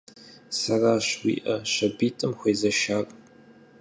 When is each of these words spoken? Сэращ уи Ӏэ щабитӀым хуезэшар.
Сэращ 0.59 1.07
уи 1.21 1.33
Ӏэ 1.43 1.55
щабитӀым 1.71 2.31
хуезэшар. 2.39 3.05